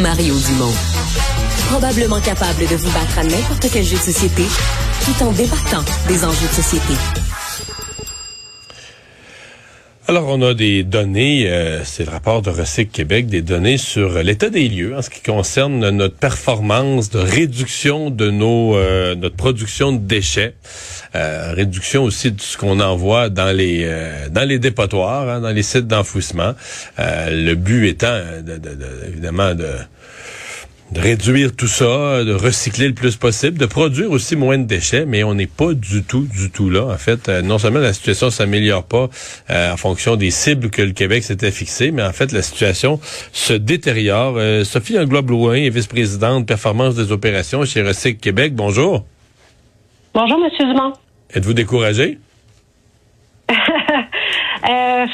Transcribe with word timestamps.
Mario 0.00 0.34
Dumont. 0.34 0.72
Probablement 1.68 2.20
capable 2.20 2.60
de 2.60 2.76
vous 2.76 2.90
battre 2.92 3.18
à 3.18 3.24
n'importe 3.24 3.66
quel 3.70 3.84
jeu 3.84 3.96
de 3.96 4.00
société 4.00 4.42
tout 5.04 5.24
en 5.24 5.32
débattant 5.32 5.84
des 6.08 6.24
enjeux 6.24 6.48
de 6.48 6.54
société. 6.54 6.94
Alors, 10.08 10.24
on 10.28 10.40
a 10.42 10.54
des 10.54 10.82
données, 10.82 11.48
euh, 11.48 11.84
c'est 11.84 12.04
le 12.04 12.10
rapport 12.10 12.42
de 12.42 12.50
Recyc 12.50 12.90
Québec, 12.90 13.26
des 13.26 13.42
données 13.42 13.76
sur 13.76 14.22
l'état 14.22 14.48
des 14.48 14.68
lieux 14.68 14.96
en 14.96 15.02
ce 15.02 15.10
qui 15.10 15.20
concerne 15.20 15.90
notre 15.90 16.16
performance 16.16 17.10
de 17.10 17.18
réduction 17.18 18.10
de 18.10 18.30
nos 18.30 18.76
euh, 18.76 19.14
notre 19.14 19.36
production 19.36 19.92
de 19.92 19.98
déchets, 19.98 20.54
euh, 21.14 21.52
réduction 21.52 22.04
aussi 22.04 22.32
de 22.32 22.40
ce 22.40 22.56
qu'on 22.56 22.80
envoie 22.80 23.28
dans 23.28 23.54
les 23.54 23.88
dans 24.30 24.46
les 24.48 24.58
dépotoirs, 24.58 25.28
hein, 25.28 25.40
dans 25.40 25.50
les 25.50 25.62
sites 25.62 25.86
d'enfouissement. 25.86 26.54
le 26.98 27.54
but 27.54 27.88
étant, 27.88 28.18
de, 28.42 28.58
de, 28.58 28.78
évidemment, 29.06 29.54
de 29.54 29.68
de 30.92 31.00
réduire 31.00 31.52
tout 31.56 31.68
ça, 31.68 32.22
de 32.22 32.34
recycler 32.34 32.88
le 32.88 32.94
plus 32.94 33.16
possible, 33.16 33.58
de 33.58 33.66
produire 33.66 34.10
aussi 34.10 34.36
moins 34.36 34.58
de 34.58 34.64
déchets, 34.64 35.06
mais 35.06 35.24
on 35.24 35.34
n'est 35.34 35.46
pas 35.46 35.72
du 35.72 36.02
tout, 36.02 36.26
du 36.26 36.50
tout 36.50 36.68
là. 36.68 36.84
En 36.84 36.98
fait, 36.98 37.28
euh, 37.28 37.40
non 37.40 37.58
seulement 37.58 37.78
la 37.78 37.94
situation 37.94 38.30
s'améliore 38.30 38.84
pas 38.84 39.08
euh, 39.50 39.72
en 39.72 39.76
fonction 39.76 40.16
des 40.16 40.30
cibles 40.30 40.70
que 40.70 40.82
le 40.82 40.92
Québec 40.92 41.24
s'était 41.24 41.50
fixées, 41.50 41.92
mais 41.92 42.02
en 42.02 42.12
fait, 42.12 42.32
la 42.32 42.42
situation 42.42 43.00
se 43.32 43.54
détériore. 43.54 44.34
Euh, 44.36 44.64
Sophie 44.64 44.98
Anglois-Blouin 44.98 45.54
est 45.54 45.70
vice-présidente 45.70 46.46
performance 46.46 46.94
des 46.94 47.10
opérations 47.10 47.64
chez 47.64 47.82
Recyc 47.82 48.20
Québec. 48.20 48.54
Bonjour. 48.54 49.06
Bonjour, 50.14 50.38
Monsieur 50.38 50.66
Dumont. 50.66 50.92
Êtes-vous 51.32 51.54
découragé? 51.54 52.18
euh, 53.50 55.06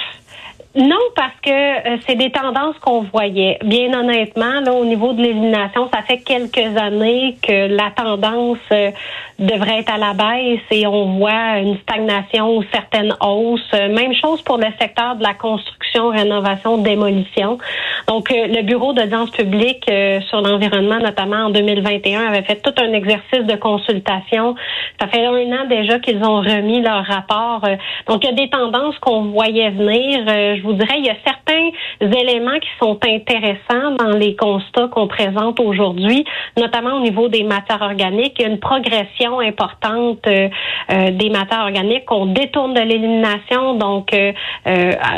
non, 0.79 0.97
parce 1.17 1.35
que 1.43 1.51
euh, 1.51 1.97
c'est 2.07 2.15
des 2.15 2.31
tendances 2.31 2.79
qu'on 2.79 3.01
voyait. 3.03 3.59
Bien 3.65 3.93
honnêtement, 3.99 4.61
là, 4.61 4.73
au 4.73 4.85
niveau 4.85 5.13
de 5.13 5.21
l'élimination, 5.21 5.91
ça 5.93 6.03
fait 6.03 6.19
quelques 6.19 6.77
années 6.77 7.37
que 7.43 7.67
la 7.67 7.91
tendance 7.91 8.59
euh, 8.71 8.93
devrait 9.41 9.81
être 9.81 9.93
à 9.93 9.99
la 9.99 10.15
baisse 10.15 10.61
et 10.71 10.87
on 10.87 11.19
voit 11.19 11.59
une 11.59 11.79
stagnation 11.79 12.59
ou 12.59 12.63
certaines 12.73 13.13
hausses. 13.21 13.73
Même 13.73 14.15
chose 14.15 14.41
pour 14.43 14.59
le 14.59 14.67
secteur 14.81 15.17
de 15.17 15.25
la 15.25 15.35
construction, 15.35 16.11
rénovation, 16.11 16.79
démolition. 16.79 17.59
Donc, 18.07 18.31
euh, 18.31 18.47
le 18.47 18.63
Bureau 18.63 18.93
d'audience 18.93 19.31
publique 19.31 19.91
sur 20.29 20.41
l'environnement, 20.43 21.01
notamment 21.01 21.47
en 21.47 21.51
2021, 21.51 22.29
avait 22.29 22.43
fait 22.43 22.63
tout 22.63 22.75
un 22.81 22.93
exercice 22.93 23.45
de 23.47 23.57
consultation. 23.57 24.55
Ça 25.01 25.09
fait 25.09 25.27
un 25.27 25.33
an 25.33 25.67
déjà 25.69 25.99
qu'ils 25.99 26.23
ont 26.23 26.37
remis 26.37 26.83
leur 26.83 27.05
rapport. 27.05 27.63
donc, 28.07 28.23
il 28.23 28.27
y 28.27 28.33
a 28.33 28.33
des 28.33 28.49
tendances 28.49 28.97
qu'on 29.01 29.23
voyait 29.23 29.71
venir 29.71 30.68
vous 30.69 30.75
dirais, 30.75 30.99
il 30.99 31.07
y 31.07 31.11
a 31.11 31.17
certains 31.25 31.71
éléments 32.01 32.59
qui 32.61 32.69
sont 32.79 32.99
intéressants 33.03 33.93
dans 33.99 34.17
les 34.17 34.37
constats 34.37 34.89
qu'on 34.89 35.09
présente 35.09 35.61
aujourd'hui, 35.61 36.25
notamment 36.57 36.97
au 36.97 37.01
niveau 37.01 37.29
des 37.29 37.43
matières 37.43 37.83
organiques. 37.83 38.35
Il 38.39 38.43
y 38.43 38.45
a 38.45 38.49
une 38.49 38.61
progression 38.61 39.41
importante 39.41 40.27
euh, 40.27 40.49
euh, 40.91 41.11
des 41.13 41.31
matières 41.31 41.63
organiques 41.63 42.05
qu'on 42.05 42.27
détourne 42.27 42.75
de 42.75 42.81
l'élimination, 42.81 43.75
donc 43.75 44.13
euh, 44.13 44.33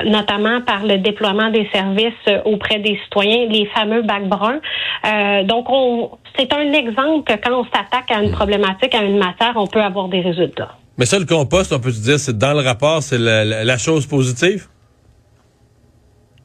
notamment 0.06 0.60
par 0.60 0.84
le 0.84 0.98
déploiement 0.98 1.50
des 1.50 1.68
services 1.72 2.12
auprès 2.44 2.78
des 2.78 2.98
citoyens, 3.04 3.46
les 3.46 3.66
fameux 3.66 4.02
bacs 4.02 4.28
bruns. 4.28 4.60
donc, 5.44 5.68
on, 5.68 6.10
c'est 6.38 6.52
un 6.52 6.72
exemple 6.72 7.24
que 7.24 7.38
quand 7.42 7.60
on 7.60 7.64
s'attaque 7.64 8.10
à 8.10 8.22
une 8.22 8.30
problématique, 8.30 8.94
à 8.94 9.02
une 9.02 9.18
matière, 9.18 9.52
on 9.56 9.66
peut 9.66 9.82
avoir 9.82 10.08
des 10.08 10.20
résultats. 10.20 10.76
Mais 10.98 11.06
ça, 11.06 11.18
le 11.18 11.24
compost, 11.24 11.72
on 11.72 11.80
peut 11.80 11.90
se 11.90 12.02
dire, 12.02 12.18
c'est 12.18 12.36
dans 12.36 12.52
le 12.52 12.60
rapport, 12.60 13.02
c'est 13.02 13.18
la 13.18 13.78
chose 13.78 14.06
positive? 14.06 14.68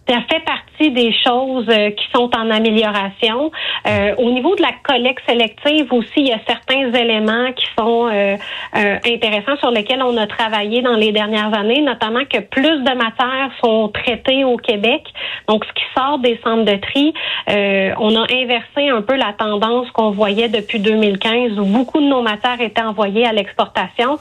Ça 0.07 0.21
fait 0.29 0.43
partie 0.45 0.74
des 0.79 1.13
choses 1.25 1.65
euh, 1.69 1.91
qui 1.91 2.05
sont 2.13 2.29
en 2.35 2.49
amélioration. 2.49 3.51
Euh, 3.87 4.15
au 4.17 4.31
niveau 4.31 4.55
de 4.55 4.61
la 4.61 4.71
collecte 4.83 5.21
sélective 5.27 5.91
aussi, 5.91 6.11
il 6.17 6.27
y 6.27 6.31
a 6.31 6.39
certains 6.47 6.93
éléments 6.93 7.51
qui 7.53 7.65
sont 7.77 8.09
euh, 8.11 8.37
intéressants 8.73 9.57
sur 9.59 9.71
lesquels 9.71 10.01
on 10.03 10.17
a 10.17 10.27
travaillé 10.27 10.81
dans 10.81 10.95
les 10.95 11.11
dernières 11.11 11.53
années, 11.53 11.81
notamment 11.81 12.25
que 12.25 12.39
plus 12.39 12.83
de 12.83 12.95
matières 12.95 13.51
sont 13.63 13.89
traitées 13.89 14.43
au 14.43 14.57
Québec. 14.57 15.03
Donc, 15.47 15.65
ce 15.65 15.73
qui 15.73 15.83
sort 15.95 16.19
des 16.19 16.39
centres 16.43 16.65
de 16.65 16.75
tri, 16.77 17.13
on 17.47 18.15
a 18.15 18.25
inversé 18.31 18.89
un 18.89 19.01
peu 19.01 19.15
la 19.15 19.33
tendance 19.33 19.89
qu'on 19.91 20.11
voyait 20.11 20.49
depuis 20.49 20.79
2015 20.79 21.57
où 21.59 21.65
beaucoup 21.65 21.99
de 21.99 22.05
nos 22.07 22.21
matières 22.21 22.59
étaient 22.59 22.81
envoyées 22.81 23.25
à 23.25 23.33
l'exportation. 23.33 24.17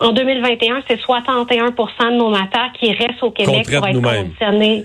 En 0.00 0.12
2021, 0.12 0.82
c'est 0.88 0.98
61 1.00 1.70
de 1.70 2.16
nos 2.16 2.30
matières 2.30 2.72
qui 2.78 2.92
restent 2.92 3.22
au 3.22 3.30
Québec 3.30 3.66
pour 3.66 3.86
être 3.86 4.00
conditionnées 4.00 4.84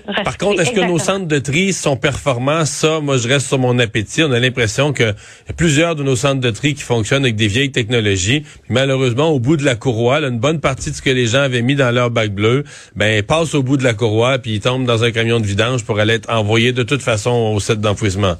est-ce 0.52 0.72
que 0.72 0.80
nos 0.80 0.98
centres 0.98 1.13
de 1.20 1.38
tri 1.38 1.72
sont 1.72 1.96
performants? 1.96 2.64
Ça, 2.64 3.00
moi, 3.00 3.16
je 3.16 3.28
reste 3.28 3.46
sur 3.46 3.58
mon 3.58 3.78
appétit. 3.78 4.22
On 4.22 4.32
a 4.32 4.40
l'impression 4.40 4.92
que 4.92 5.14
plusieurs 5.56 5.96
de 5.96 6.02
nos 6.02 6.16
centres 6.16 6.40
de 6.40 6.50
tri 6.50 6.74
qui 6.74 6.82
fonctionnent 6.82 7.24
avec 7.24 7.36
des 7.36 7.48
vieilles 7.48 7.72
technologies. 7.72 8.44
malheureusement, 8.68 9.30
au 9.30 9.38
bout 9.38 9.56
de 9.56 9.64
la 9.64 9.74
courroie, 9.74 10.18
une 10.18 10.38
bonne 10.38 10.60
partie 10.60 10.90
de 10.90 10.96
ce 10.96 11.02
que 11.02 11.10
les 11.10 11.26
gens 11.26 11.40
avaient 11.40 11.62
mis 11.62 11.74
dans 11.74 11.90
leur 11.90 12.10
bac 12.10 12.32
bleu, 12.32 12.64
ben, 12.96 13.22
passe 13.22 13.54
au 13.54 13.62
bout 13.62 13.76
de 13.76 13.84
la 13.84 13.94
courroie 13.94 14.38
puis 14.38 14.54
ils 14.54 14.60
tombent 14.60 14.86
dans 14.86 15.04
un 15.04 15.10
camion 15.10 15.40
de 15.40 15.46
vidange 15.46 15.84
pour 15.84 15.98
aller 15.98 16.14
être 16.14 16.30
envoyés 16.30 16.72
de 16.72 16.82
toute 16.82 17.02
façon 17.02 17.30
au 17.30 17.60
site 17.60 17.80
d'enfouissement. 17.80 18.36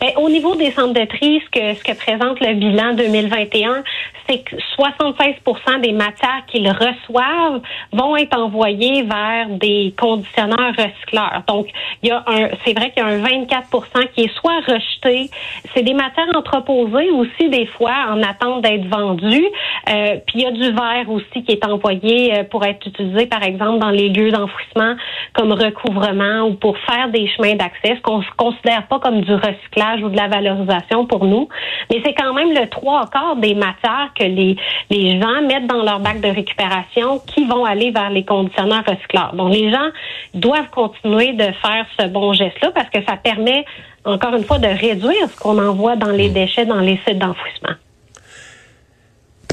Ben, 0.00 0.12
au 0.16 0.30
niveau 0.30 0.54
des 0.56 0.70
centres 0.70 0.94
de 0.94 1.04
tri, 1.04 1.42
ce 1.44 1.50
que, 1.50 1.74
ce 1.74 1.84
que 1.84 1.92
présente 1.92 2.40
le 2.40 2.54
bilan 2.54 2.94
2021, 2.94 3.82
c'est 4.26 4.38
que 4.38 4.56
76% 4.78 5.80
des 5.82 5.92
matières 5.92 6.46
qu'ils 6.46 6.70
reçoivent 6.70 7.60
vont 7.92 8.16
être 8.16 8.34
envoyées 8.38 9.02
vers 9.02 9.48
des 9.50 9.94
conditionneurs 9.98 10.72
recycleurs. 10.78 11.42
Donc, 11.46 11.68
il 12.02 12.08
y 12.08 12.12
a 12.12 12.24
un, 12.26 12.48
c'est 12.64 12.72
vrai 12.72 12.92
qu'il 12.92 13.02
y 13.02 13.06
a 13.06 13.08
un 13.08 13.18
24% 13.18 14.08
qui 14.14 14.22
est 14.22 14.34
soit 14.36 14.60
rejeté, 14.66 15.28
c'est 15.74 15.82
des 15.82 15.92
matières 15.92 16.34
entreposées 16.34 17.10
aussi 17.10 17.50
des 17.50 17.66
fois 17.66 18.06
en 18.08 18.22
attente 18.22 18.62
d'être 18.62 18.86
vendues. 18.86 19.48
Euh, 19.88 20.16
puis 20.26 20.36
il 20.36 20.40
y 20.42 20.46
a 20.46 20.50
du 20.50 20.72
verre 20.72 21.10
aussi 21.10 21.44
qui 21.44 21.52
est 21.52 21.66
envoyé 21.66 22.38
euh, 22.38 22.44
pour 22.44 22.64
être 22.64 22.86
utilisé, 22.86 23.26
par 23.26 23.42
exemple, 23.42 23.80
dans 23.80 23.90
les 23.90 24.08
lieux 24.08 24.30
d'enfouissement 24.30 24.94
comme 25.34 25.52
recouvrement 25.52 26.42
ou 26.48 26.54
pour 26.54 26.78
faire 26.78 27.10
des 27.10 27.28
chemins 27.28 27.54
d'accès, 27.54 27.96
ce 27.96 28.00
qu'on 28.00 28.18
ne 28.18 28.24
considère 28.36 28.86
pas 28.86 28.98
comme 28.98 29.20
du 29.20 29.34
recyclage 29.34 29.89
ou 30.02 30.08
de 30.08 30.16
la 30.16 30.28
valorisation 30.28 31.06
pour 31.06 31.24
nous. 31.24 31.48
Mais 31.90 32.00
c'est 32.04 32.14
quand 32.14 32.32
même 32.34 32.50
le 32.50 32.68
trois 32.68 33.08
quarts 33.08 33.36
des 33.36 33.54
matières 33.54 34.10
que 34.18 34.24
les, 34.24 34.56
les 34.90 35.20
gens 35.20 35.42
mettent 35.46 35.66
dans 35.66 35.82
leur 35.82 36.00
bac 36.00 36.20
de 36.20 36.28
récupération 36.28 37.20
qui 37.26 37.46
vont 37.46 37.64
aller 37.64 37.90
vers 37.90 38.10
les 38.10 38.24
conditionneurs 38.24 38.84
recycleurs. 38.86 39.34
Donc, 39.34 39.52
les 39.52 39.70
gens 39.70 39.88
doivent 40.34 40.70
continuer 40.70 41.32
de 41.32 41.44
faire 41.62 41.86
ce 41.98 42.06
bon 42.06 42.32
geste-là 42.32 42.70
parce 42.74 42.90
que 42.90 43.02
ça 43.06 43.16
permet, 43.16 43.64
encore 44.04 44.34
une 44.34 44.44
fois, 44.44 44.58
de 44.58 44.68
réduire 44.68 45.28
ce 45.30 45.38
qu'on 45.38 45.58
envoie 45.58 45.96
dans 45.96 46.10
les 46.10 46.28
mmh. 46.28 46.32
déchets 46.32 46.66
dans 46.66 46.80
les 46.80 46.98
sites 47.06 47.18
d'enfouissement. 47.18 47.74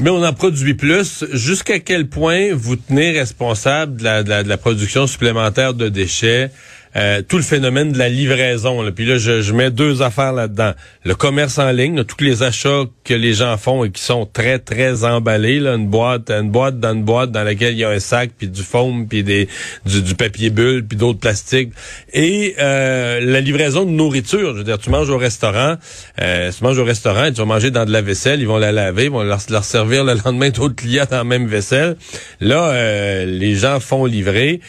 Mais 0.02 0.10
on 0.10 0.22
en 0.22 0.32
produit 0.32 0.74
plus. 0.74 1.24
Jusqu'à 1.32 1.80
quel 1.80 2.08
point 2.08 2.54
vous 2.54 2.76
tenez 2.76 3.18
responsable 3.18 3.96
de 3.96 4.04
la, 4.04 4.22
de 4.22 4.48
la 4.48 4.56
production 4.56 5.08
supplémentaire 5.08 5.74
de 5.74 5.88
déchets? 5.88 6.50
Euh, 6.98 7.22
tout 7.22 7.36
le 7.36 7.42
phénomène 7.42 7.92
de 7.92 7.98
la 7.98 8.08
livraison. 8.08 8.82
Là. 8.82 8.90
Puis 8.90 9.06
là, 9.06 9.18
je, 9.18 9.40
je, 9.40 9.52
mets 9.52 9.70
deux 9.70 10.02
affaires 10.02 10.32
là-dedans. 10.32 10.72
Le 11.04 11.14
commerce 11.14 11.58
en 11.58 11.70
ligne, 11.70 12.02
tous 12.02 12.24
les 12.24 12.42
achats 12.42 12.84
que 13.04 13.14
les 13.14 13.34
gens 13.34 13.56
font 13.56 13.84
et 13.84 13.90
qui 13.90 14.02
sont 14.02 14.26
très, 14.26 14.58
très 14.58 15.04
emballés. 15.04 15.60
Là, 15.60 15.74
une 15.74 15.86
boîte, 15.86 16.30
une 16.30 16.50
boîte 16.50 16.80
dans 16.80 16.92
une 16.92 17.04
boîte 17.04 17.30
dans 17.30 17.44
laquelle 17.44 17.74
il 17.74 17.78
y 17.78 17.84
a 17.84 17.90
un 17.90 18.00
sac, 18.00 18.30
puis 18.36 18.48
du 18.48 18.62
foam, 18.62 19.06
puis 19.06 19.22
des, 19.22 19.48
du, 19.86 20.14
papier 20.14 20.50
bulle, 20.50 20.84
puis 20.86 20.98
d'autres 20.98 21.20
plastiques. 21.20 21.72
Et 22.12 22.56
euh, 22.58 23.20
la 23.20 23.40
livraison 23.40 23.84
de 23.84 23.90
nourriture. 23.90 24.54
Je 24.54 24.58
veux 24.58 24.64
dire, 24.64 24.78
tu 24.78 24.90
manges 24.90 25.10
au 25.10 25.18
restaurant, 25.18 25.76
euh, 26.20 26.50
tu 26.50 26.64
manges 26.64 26.78
au 26.78 26.84
restaurant 26.84 27.26
et 27.26 27.32
tu 27.32 27.42
manger 27.44 27.70
dans 27.70 27.84
de 27.84 27.92
la 27.92 28.02
vaisselle, 28.02 28.40
ils 28.40 28.48
vont 28.48 28.58
la 28.58 28.72
laver, 28.72 29.04
ils 29.04 29.10
vont 29.10 29.22
leur, 29.22 29.40
servir 29.40 30.04
le 30.04 30.14
lendemain 30.24 30.50
d'autres 30.50 30.74
clients 30.74 31.06
dans 31.08 31.18
la 31.18 31.24
même 31.24 31.46
vaisselle. 31.46 31.96
Là, 32.40 32.70
euh, 32.70 33.24
les 33.24 33.54
gens 33.54 33.78
font 33.80 34.04
livrer. 34.04 34.60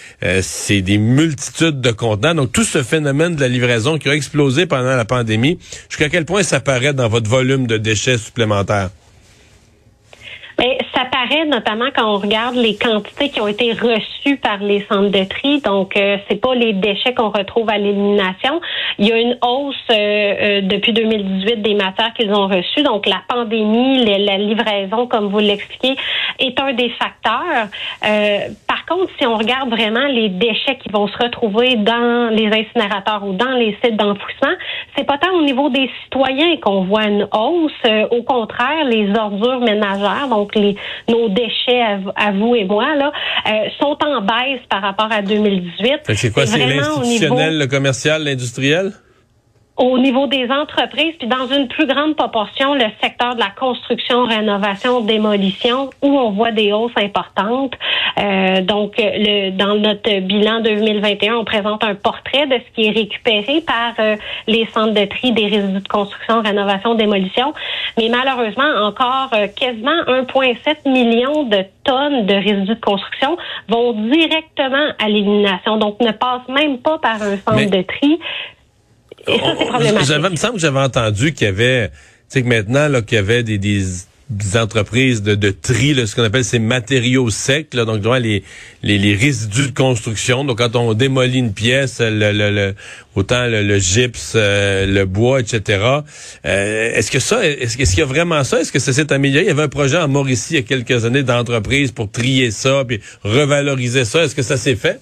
C'est 0.41 0.81
des 0.81 0.97
multitudes 0.97 1.81
de 1.81 1.91
donc, 2.19 2.51
tout 2.51 2.63
ce 2.63 2.83
phénomène 2.83 3.35
de 3.35 3.41
la 3.41 3.47
livraison 3.47 3.97
qui 3.97 4.09
a 4.09 4.13
explosé 4.13 4.65
pendant 4.65 4.95
la 4.95 5.05
pandémie, 5.05 5.57
jusqu'à 5.89 6.09
quel 6.09 6.25
point 6.25 6.43
ça 6.43 6.59
paraît 6.59 6.93
dans 6.93 7.07
votre 7.07 7.29
volume 7.29 7.65
de 7.65 7.77
déchets 7.77 8.17
supplémentaires? 8.17 8.89
Mais 10.59 10.77
ça 10.93 11.05
paraît 11.05 11.45
notamment 11.45 11.85
quand 11.95 12.15
on 12.15 12.17
regarde 12.17 12.55
les 12.55 12.75
quantités 12.75 13.29
qui 13.29 13.39
ont 13.39 13.47
été 13.47 13.71
reçues 13.71 14.35
par 14.35 14.57
les 14.57 14.85
centres 14.89 15.09
de 15.09 15.23
tri. 15.23 15.61
Donc, 15.61 15.95
euh, 15.95 16.17
c'est 16.27 16.35
pas 16.35 16.53
les 16.53 16.73
déchets 16.73 17.13
qu'on 17.13 17.29
retrouve 17.29 17.69
à 17.69 17.77
l'élimination. 17.77 18.59
Il 18.97 19.07
y 19.07 19.11
a 19.13 19.17
une 19.17 19.37
hausse 19.41 19.75
euh, 19.89 19.95
euh, 19.95 20.61
depuis 20.63 20.91
2018 20.91 21.61
des 21.61 21.75
matières 21.75 22.13
qu'ils 22.13 22.33
ont 22.33 22.47
reçues. 22.47 22.83
Donc, 22.83 23.05
la 23.05 23.21
pandémie, 23.29 24.03
la 24.03 24.37
livraison, 24.37 25.07
comme 25.07 25.29
vous 25.29 25.39
l'expliquez, 25.39 25.95
est 26.39 26.59
un 26.59 26.73
des 26.73 26.89
facteurs. 26.89 27.69
par 28.67 28.85
contre, 28.85 29.11
si 29.17 29.25
on 29.25 29.37
regarde 29.37 29.69
vraiment 29.69 30.07
les 30.07 30.29
déchets 30.29 30.77
qui 30.81 30.89
vont 30.89 31.07
se 31.07 31.17
retrouver 31.17 31.75
dans 31.75 32.29
les 32.33 32.47
incinérateurs 32.47 33.25
ou 33.25 33.33
dans 33.33 33.51
les 33.51 33.77
sites 33.83 33.95
d'enfouissement, 33.95 34.55
c'est 34.97 35.05
pas 35.05 35.17
tant 35.17 35.31
au 35.31 35.43
niveau 35.43 35.69
des 35.69 35.89
citoyens 36.03 36.57
qu'on 36.57 36.83
voit 36.83 37.05
une 37.05 37.27
hausse. 37.31 37.71
au 38.11 38.23
contraire, 38.23 38.83
les 38.85 39.09
ordures 39.17 39.59
ménagères, 39.59 40.27
nos 41.07 41.29
déchets 41.29 41.81
à, 42.15 42.31
vous 42.31 42.55
et 42.55 42.65
moi, 42.65 42.95
là, 42.95 43.11
euh, 43.47 43.51
sont 43.79 43.97
en 44.03 44.21
baisse 44.21 44.61
par 44.69 44.81
rapport 44.81 45.11
à 45.11 45.21
2018. 45.21 46.01
C'est 46.15 46.31
quoi, 46.31 46.45
c'est 46.45 46.65
l'institutionnel, 46.65 47.57
le 47.57 47.67
commercial, 47.67 48.23
l'industriel? 48.23 48.93
Au 49.79 49.97
niveau 49.97 50.27
des 50.27 50.51
entreprises, 50.51 51.15
puis 51.17 51.27
dans 51.27 51.47
une 51.47 51.69
plus 51.69 51.87
grande 51.87 52.17
proportion, 52.17 52.73
le 52.73 52.85
secteur 53.01 53.35
de 53.35 53.39
la 53.39 53.49
construction, 53.49 54.25
rénovation, 54.25 54.99
démolition, 54.99 55.89
où 56.01 56.19
on 56.19 56.31
voit 56.31 56.51
des 56.51 56.73
hausses 56.73 56.97
importantes. 56.97 57.73
Euh, 58.19 58.59
donc, 58.61 58.95
le, 58.97 59.51
dans 59.51 59.75
notre 59.75 60.19
bilan 60.19 60.59
2021, 60.59 61.37
on 61.37 61.45
présente 61.45 61.85
un 61.85 61.95
portrait 61.95 62.45
de 62.47 62.55
ce 62.55 62.75
qui 62.75 62.87
est 62.87 62.91
récupéré 62.91 63.61
par 63.61 63.93
euh, 63.99 64.17
les 64.47 64.65
centres 64.65 64.93
de 64.93 65.05
tri 65.05 65.31
des 65.31 65.47
résidus 65.47 65.81
de 65.81 65.87
construction, 65.87 66.41
rénovation, 66.41 66.95
démolition. 66.95 67.53
Mais 67.97 68.09
malheureusement, 68.09 68.85
encore 68.85 69.29
euh, 69.33 69.47
quasiment 69.47 70.03
1,7 70.07 70.91
million 70.91 71.43
de 71.43 71.63
tonnes 71.85 72.25
de 72.25 72.33
résidus 72.33 72.75
de 72.75 72.81
construction 72.81 73.37
vont 73.69 73.93
directement 73.93 74.89
à 75.01 75.07
l'élimination. 75.07 75.77
Donc, 75.77 76.01
ne 76.01 76.11
passent 76.11 76.49
même 76.49 76.79
pas 76.79 76.97
par 76.97 77.21
un 77.21 77.37
centre 77.37 77.69
de 77.69 77.81
tri. 77.83 78.19
Il 79.27 80.29
me 80.31 80.35
semble 80.35 80.53
que 80.55 80.59
j'avais 80.59 80.79
entendu 80.79 81.33
qu'il 81.33 81.45
y 81.45 81.49
avait, 81.49 81.89
tu 81.89 81.95
sais, 82.29 82.41
que 82.41 82.47
maintenant, 82.47 82.87
là, 82.87 83.01
qu'il 83.01 83.15
y 83.15 83.19
avait 83.19 83.43
des, 83.43 83.57
des 83.57 83.83
des 84.29 84.57
entreprises 84.57 85.23
de, 85.23 85.33
de 85.33 85.49
tri, 85.49 85.95
là, 85.95 86.05
ce 86.05 86.15
qu'on 86.15 86.23
appelle 86.23 86.45
ces 86.45 86.59
matériaux 86.59 87.31
secs, 87.31 87.73
là, 87.73 87.83
donc 87.83 88.03
les, 88.19 88.43
les, 88.83 88.97
les, 88.99 89.15
résidus 89.15 89.69
de 89.69 89.75
construction. 89.75 90.45
Donc 90.45 90.59
quand 90.59 90.75
on 90.75 90.93
démolit 90.93 91.39
une 91.39 91.53
pièce, 91.53 91.99
le, 91.99 92.31
le, 92.31 92.75
autant 93.15 93.47
le, 93.47 93.79
gypse, 93.79 94.33
euh, 94.35 94.85
le 94.85 95.05
bois, 95.05 95.39
etc. 95.39 95.83
Euh, 96.45 96.93
est-ce 96.93 97.09
que 97.09 97.19
ça, 97.19 97.43
est-ce, 97.43 97.75
qu'il 97.75 97.99
y 97.99 98.01
a 98.03 98.05
vraiment 98.05 98.43
ça? 98.43 98.61
Est-ce 98.61 98.71
que 98.71 98.79
ça 98.79 98.93
s'est 98.93 99.11
amélioré? 99.11 99.45
Il 99.45 99.47
y 99.47 99.51
avait 99.51 99.63
un 99.63 99.67
projet 99.67 99.97
en 99.97 100.07
Mauricie 100.07 100.53
il 100.53 100.55
y 100.57 100.59
a 100.59 100.61
quelques 100.61 101.05
années 101.05 101.23
d'entreprise 101.23 101.91
pour 101.91 102.11
trier 102.11 102.51
ça 102.51 102.83
puis 102.87 102.99
revaloriser 103.23 104.05
ça. 104.05 104.23
Est-ce 104.23 104.35
que 104.35 104.43
ça 104.43 104.57
s'est 104.57 104.75
fait? 104.75 104.99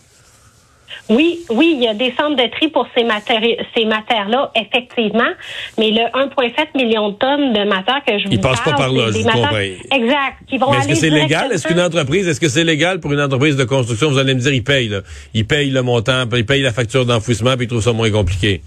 Oui, 1.09 1.39
oui, 1.49 1.73
il 1.77 1.83
y 1.83 1.87
a 1.87 1.93
des 1.93 2.13
centres 2.17 2.35
de 2.35 2.49
tri 2.49 2.67
pour 2.69 2.87
ces 2.95 3.03
matières, 3.03 3.41
ces 3.75 3.85
matières-là, 3.85 4.51
effectivement. 4.55 5.29
Mais 5.77 5.91
le 5.91 6.01
1,7 6.13 6.75
million 6.75 7.09
de 7.09 7.15
tonnes 7.15 7.53
de 7.53 7.63
matières 7.63 8.01
que 8.05 8.19
je 8.19 8.25
vous 8.25 8.33
Ils 8.33 8.41
passent 8.41 8.61
pas 8.61 8.73
par 8.73 8.91
là, 8.91 9.07
je 9.11 9.19
vous 9.19 9.95
Exact. 9.95 10.37
Qui 10.47 10.57
vont 10.57 10.71
mais 10.71 10.77
est-ce 10.77 10.87
que 10.87 10.95
c'est 10.95 11.09
légal? 11.09 11.51
Est-ce 11.51 11.67
qu'une 11.67 11.79
entreprise, 11.79 12.27
est-ce 12.27 12.39
que 12.39 12.49
c'est 12.49 12.63
légal 12.63 12.99
pour 12.99 13.13
une 13.13 13.21
entreprise 13.21 13.55
de 13.55 13.63
construction? 13.63 14.09
Vous 14.09 14.17
allez 14.17 14.33
me 14.33 14.39
dire, 14.39 14.53
ils 14.53 14.63
payent, 14.63 14.89
là. 14.89 15.01
Ils 15.33 15.45
payent 15.45 15.69
le 15.69 15.81
montant, 15.81 16.23
ils 16.33 16.45
payent 16.45 16.61
la 16.61 16.73
facture 16.73 17.05
d'enfouissement, 17.05 17.55
puis 17.55 17.65
ils 17.65 17.69
trouvent 17.69 17.83
ça 17.83 17.93
moins 17.93 18.11
compliqué. 18.11 18.61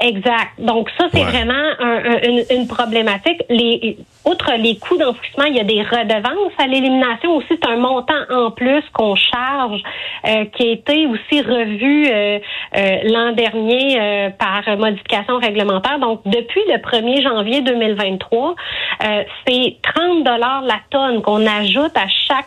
Exact. 0.00 0.52
Donc 0.58 0.88
ça, 0.98 1.08
c'est 1.12 1.22
vraiment 1.22 1.52
une, 2.22 2.44
une, 2.50 2.66
problématique. 2.66 3.42
Les, 3.50 3.98
outre 4.24 4.52
les 4.56 4.78
coûts 4.78 4.96
d'enfouissement, 4.96 5.44
il 5.44 5.56
y 5.56 5.60
a 5.60 5.64
des 5.64 5.82
redevances 5.82 6.52
à 6.58 6.66
l'élimination 6.66 7.36
aussi. 7.36 7.48
C'est 7.50 7.66
un 7.66 7.76
montant 7.76 8.22
en 8.30 8.50
plus 8.50 8.82
qu'on 8.92 9.14
charge, 9.14 9.82
euh, 10.26 10.44
qui 10.56 10.68
a 10.68 10.72
été 10.72 11.06
aussi 11.06 11.42
revu 11.42 12.06
euh, 12.06 12.38
euh, 12.76 12.98
l'an 13.04 13.32
dernier 13.32 14.30
par 14.38 14.62
modification 14.78 15.38
réglementaire. 15.38 15.98
Donc 15.98 16.22
depuis 16.24 16.62
le 16.68 16.78
1er 16.78 17.22
janvier 17.22 17.60
2023, 17.62 18.54
c'est 19.46 19.76
30 19.82 20.24
dollars 20.24 20.62
la 20.62 20.80
tonne 20.90 21.22
qu'on 21.22 21.46
ajoute 21.46 21.96
à 21.96 22.08
chaque 22.26 22.46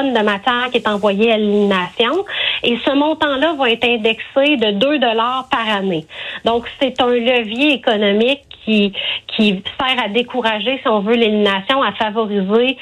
de 0.00 0.24
matière 0.24 0.68
qui 0.70 0.78
est 0.78 0.88
envoyée 0.88 1.32
à 1.32 1.36
l'élimination. 1.36 2.24
Et 2.62 2.78
ce 2.84 2.92
montant-là 2.92 3.54
va 3.58 3.70
être 3.70 3.84
indexé 3.84 4.56
de 4.56 4.70
2 4.72 4.98
dollars 4.98 5.48
par 5.50 5.68
année. 5.68 6.06
Donc, 6.44 6.66
c'est 6.80 7.00
un 7.00 7.10
levier 7.10 7.74
économique 7.74 8.40
qui, 8.64 8.92
qui 9.26 9.62
sert 9.78 10.04
à 10.04 10.08
décourager, 10.08 10.78
si 10.80 10.88
on 10.88 11.00
veut, 11.00 11.14
l'élimination, 11.14 11.82
à 11.82 11.92
favoriser 11.92 12.78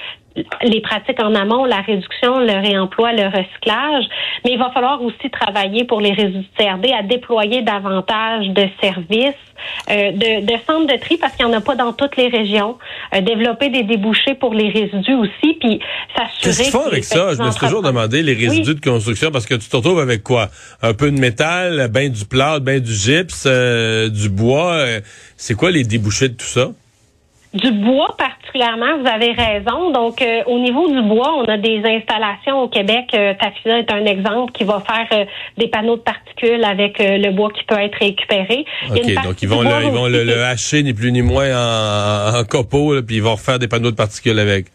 les 0.62 0.80
pratiques 0.80 1.20
en 1.20 1.34
amont, 1.34 1.64
la 1.64 1.80
réduction, 1.80 2.38
le 2.38 2.60
réemploi, 2.60 3.12
le 3.12 3.26
recyclage, 3.26 4.04
mais 4.44 4.52
il 4.52 4.58
va 4.58 4.70
falloir 4.70 5.02
aussi 5.02 5.28
travailler 5.30 5.84
pour 5.84 6.00
les 6.00 6.12
résidus 6.12 6.46
de 6.58 6.64
CRD 6.64 6.92
à 6.92 7.02
déployer 7.02 7.62
davantage 7.62 8.48
de 8.48 8.66
services, 8.80 9.34
euh, 9.90 10.12
de, 10.12 10.46
de, 10.46 10.52
centres 10.66 10.86
de 10.86 10.98
tri 10.98 11.16
parce 11.16 11.34
qu'il 11.34 11.46
n'y 11.46 11.52
en 11.52 11.58
a 11.58 11.60
pas 11.60 11.74
dans 11.74 11.92
toutes 11.92 12.16
les 12.16 12.28
régions, 12.28 12.78
euh, 13.14 13.20
développer 13.20 13.68
des 13.70 13.82
débouchés 13.82 14.34
pour 14.34 14.54
les 14.54 14.68
résidus 14.70 15.14
aussi, 15.14 15.54
puis 15.60 15.80
s'assurer. 16.16 16.30
Qu'est-ce 16.42 16.62
qu'il 16.62 16.72
faut 16.72 16.86
avec 16.86 17.04
ça? 17.04 17.34
Je 17.34 17.42
me 17.42 17.50
suis 17.50 17.60
toujours 17.60 17.82
demandé 17.82 18.22
les 18.22 18.34
résidus 18.34 18.74
de 18.74 18.80
construction 18.80 19.30
parce 19.30 19.46
que 19.46 19.54
tu 19.54 19.68
te 19.68 19.76
retrouves 19.76 20.00
avec 20.00 20.22
quoi? 20.22 20.48
Un 20.82 20.94
peu 20.94 21.10
de 21.10 21.18
métal, 21.18 21.88
ben 21.92 22.10
du 22.10 22.24
plâtre, 22.24 22.60
ben 22.60 22.80
du 22.80 22.92
gypse, 22.92 23.44
euh, 23.46 24.08
du 24.08 24.28
bois. 24.28 24.84
c'est 25.36 25.54
quoi 25.54 25.70
les 25.70 25.82
débouchés 25.82 26.28
de 26.28 26.34
tout 26.34 26.46
ça? 26.46 26.68
Du 27.52 27.72
bois 27.72 28.14
particulièrement, 28.16 28.98
vous 28.98 29.08
avez 29.08 29.32
raison. 29.32 29.90
Donc, 29.90 30.22
euh, 30.22 30.42
au 30.46 30.58
niveau 30.60 30.88
du 30.88 31.02
bois, 31.02 31.34
on 31.36 31.44
a 31.44 31.56
des 31.56 31.82
installations 31.84 32.62
au 32.62 32.68
Québec. 32.68 33.10
Euh, 33.14 33.34
est 33.64 33.92
un 33.92 34.04
exemple 34.04 34.52
qui 34.52 34.64
va 34.64 34.80
faire 34.80 35.06
euh, 35.12 35.24
des 35.58 35.66
panneaux 35.66 35.96
de 35.96 36.02
particules 36.02 36.64
avec 36.64 37.00
euh, 37.00 37.18
le 37.18 37.30
bois 37.32 37.50
qui 37.50 37.64
peut 37.64 37.78
être 37.78 37.98
récupéré. 37.98 38.64
OK, 38.88 39.14
donc 39.24 39.42
ils 39.42 39.48
vont, 39.48 39.62
le, 39.62 39.70
ils 39.84 39.90
vont 39.90 40.06
le, 40.06 40.44
hacher 40.44 40.82
ni 40.82 40.92
plus 40.92 41.10
ni 41.10 41.22
moins 41.22 41.50
en, 41.50 42.38
en 42.38 42.44
copeaux, 42.44 43.02
puis 43.02 43.16
ils 43.16 43.22
vont 43.22 43.32
refaire 43.32 43.58
des 43.58 43.68
panneaux 43.68 43.90
de 43.90 43.96
particules 43.96 44.38
avec. 44.38 44.66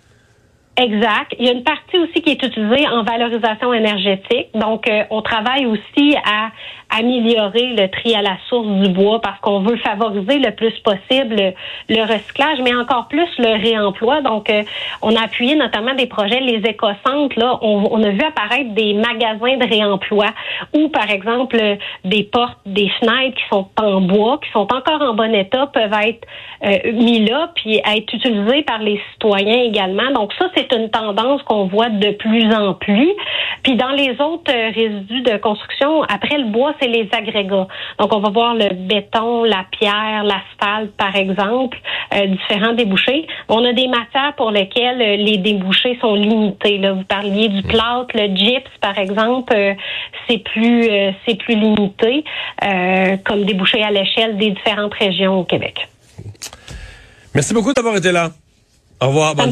Exact. 0.78 1.34
Il 1.40 1.46
y 1.46 1.50
a 1.50 1.54
une 1.54 1.64
partie 1.64 1.98
aussi 1.98 2.22
qui 2.22 2.32
est 2.32 2.44
utilisée 2.44 2.86
en 2.90 3.04
valorisation 3.04 3.74
énergétique. 3.74 4.50
Donc, 4.54 4.90
on 5.10 5.22
travaille 5.22 5.66
aussi 5.66 6.18
à 6.26 6.52
améliorer 6.98 7.74
le 7.78 7.88
tri 7.90 8.16
à 8.16 8.22
la 8.22 8.38
source 8.48 8.68
du 8.68 8.90
bois 8.90 9.20
parce 9.22 9.40
qu'on 9.42 9.60
veut 9.60 9.78
favoriser 9.78 10.40
le 10.40 10.52
plus 10.52 10.74
possible 10.80 11.54
le 11.90 12.02
recyclage, 12.02 12.60
mais 12.64 12.74
encore 12.74 13.08
plus 13.08 13.28
le 13.38 13.62
réemploi. 13.62 14.22
Donc, 14.22 14.50
euh, 14.50 14.64
on 15.02 15.16
a 15.16 15.24
appuyé 15.24 15.56
notamment 15.56 15.94
des 15.94 16.08
projets, 16.08 16.40
les 16.40 16.62
écocentres. 16.70 17.38
Là, 17.38 17.58
on, 17.62 18.04
a 18.04 18.10
vu 18.10 18.22
apparaître 18.22 18.74
des 18.74 18.94
magasins 18.94 19.58
de 19.58 19.68
réemploi 19.68 20.28
où, 20.74 20.90
par 20.90 21.10
exemple, 21.10 21.58
des 22.04 22.24
portes, 22.24 22.58
des 22.66 22.90
fenêtres 23.00 23.38
qui 23.38 23.44
sont 23.50 23.68
en 23.80 24.02
bois, 24.02 24.40
qui 24.44 24.52
sont 24.52 24.68
encore 24.74 25.02
en 25.02 25.14
bon 25.14 25.34
état, 25.34 25.68
peuvent 25.68 25.94
être 26.04 26.28
euh, 26.66 26.92
mis 26.94 27.26
là 27.26 27.52
puis 27.56 27.78
être 27.78 28.14
utilisés 28.14 28.64
par 28.64 28.80
les 28.80 29.02
citoyens 29.12 29.64
également. 29.64 30.12
Donc, 30.12 30.34
ça, 30.40 30.50
c'est 30.56 30.72
une 30.74 30.90
tendance 30.90 31.42
qu'on 31.44 31.66
voit 31.66 31.90
de 31.90 32.12
plus 32.12 32.54
en 32.54 32.74
plus. 32.74 33.12
Puis, 33.64 33.76
dans 33.76 33.92
les 33.92 34.12
autres 34.22 34.52
euh, 34.52 34.72
résidus 34.74 35.22
de 35.22 35.38
construction, 35.38 36.04
après 36.04 36.38
le 36.38 36.46
bois, 36.46 36.74
les 36.88 37.10
agrégats. 37.12 37.68
Donc, 38.00 38.14
on 38.14 38.20
va 38.20 38.30
voir 38.30 38.56
le 38.56 38.74
béton, 38.74 39.44
la 39.44 39.66
pierre, 39.72 40.24
l'asphalte, 40.24 40.92
par 40.98 41.16
exemple, 41.16 41.78
euh, 42.14 42.28
différents 42.28 42.74
débouchés. 42.74 43.28
On 43.50 43.64
a 43.66 43.74
des 43.74 43.88
matières 43.88 44.34
pour 44.38 44.52
lesquelles 44.52 45.02
euh, 45.02 45.16
les 45.18 45.38
débouchés 45.38 45.98
sont 46.02 46.16
limités. 46.16 46.78
Là, 46.78 46.94
vous 46.94 47.04
parliez 47.04 47.50
du 47.50 47.62
plâtre, 47.64 48.16
le 48.16 48.36
gypse, 48.36 48.72
par 48.82 48.98
exemple, 48.98 49.54
euh, 49.56 49.74
c'est 50.28 50.40
plus 50.40 50.90
c'est 51.26 51.36
plus 51.36 51.56
limité 51.56 52.24
comme 53.26 53.44
débouché 53.46 53.84
à 53.84 53.92
l'échelle 53.92 54.38
des 54.38 54.52
différentes 54.52 54.94
régions 54.94 55.40
au 55.40 55.44
Québec. 55.44 55.88
Merci 57.34 57.54
beaucoup 57.54 57.74
d'avoir 57.74 57.96
été 57.98 58.12
là. 58.12 58.32
Au 59.02 59.08
revoir, 59.08 59.36
bonne. 59.36 59.52